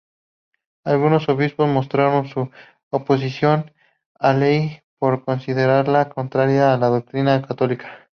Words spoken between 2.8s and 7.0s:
oposición a ley por considerarla contraria a la